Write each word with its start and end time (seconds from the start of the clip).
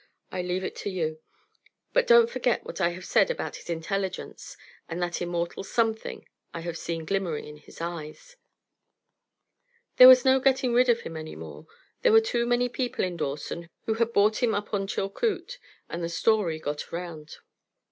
I 0.31 0.41
leave 0.41 0.63
it 0.63 0.75
to 0.77 0.89
you. 0.89 1.19
But 1.93 2.07
don't 2.07 2.27
forget 2.27 2.63
what 2.65 2.81
I 2.81 2.89
have 2.89 3.05
said 3.05 3.29
about 3.29 3.57
his 3.57 3.69
intelligence 3.69 4.57
and 4.89 4.99
that 4.99 5.21
immortal 5.21 5.63
something 5.63 6.27
I 6.55 6.61
have 6.61 6.75
seen 6.75 7.05
glimmering 7.05 7.45
in 7.45 7.57
his 7.57 7.81
eyes. 7.81 8.35
There 9.97 10.07
was 10.07 10.25
no 10.25 10.39
getting 10.39 10.73
rid 10.73 10.89
of 10.89 11.01
him 11.01 11.15
any 11.15 11.35
more. 11.35 11.67
There 12.01 12.11
were 12.13 12.19
too 12.19 12.47
many 12.47 12.67
people 12.67 13.05
in 13.05 13.15
Dawson 13.15 13.69
who 13.85 13.93
had 13.93 14.11
bought 14.11 14.41
him 14.41 14.55
up 14.55 14.73
on 14.73 14.87
Chilcoot, 14.87 15.59
and 15.87 16.03
the 16.03 16.09
story 16.09 16.57
got 16.57 16.91
around. 16.91 17.37